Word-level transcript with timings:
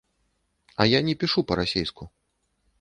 А 0.81 0.87
я 0.91 0.99
не 1.09 1.15
пішу 1.25 1.45
па-расейску. 1.53 2.03